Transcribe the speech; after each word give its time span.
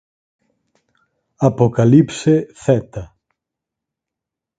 Apocalipse 1.47 2.33
Z. 2.61 2.89